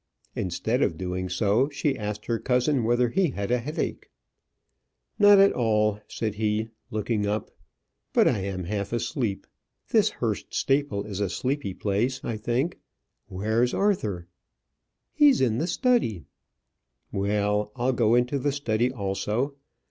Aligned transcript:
Instead 0.35 0.81
of 0.81 0.97
doing 0.97 1.29
so, 1.29 1.69
she 1.69 1.95
asked 1.95 2.25
her 2.25 2.39
cousin 2.39 2.83
whether 2.83 3.09
he 3.09 3.29
had 3.29 3.51
a 3.51 3.59
headache? 3.59 4.09
"Not 5.19 5.37
at 5.37 5.51
all," 5.53 5.99
said 6.07 6.33
he, 6.33 6.69
looking 6.89 7.27
up; 7.27 7.51
"but 8.11 8.27
I 8.27 8.39
am 8.39 8.63
half 8.63 8.93
asleep. 8.93 9.45
This 9.91 10.09
Hurst 10.09 10.55
Staple 10.55 11.03
is 11.03 11.19
a 11.19 11.29
sleepy 11.29 11.75
place, 11.75 12.19
I 12.23 12.37
think. 12.37 12.79
Where's 13.27 13.75
Arthur?" 13.75 14.27
"He's 15.13 15.39
in 15.39 15.59
the 15.59 15.67
study." 15.67 16.23
"Well, 17.11 17.71
I'll 17.75 17.93
go 17.93 18.15
into 18.15 18.39
the 18.39 18.51
study 18.51 18.91
also. 18.91 19.53